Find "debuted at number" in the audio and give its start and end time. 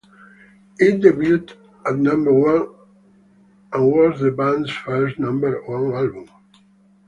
0.99-2.33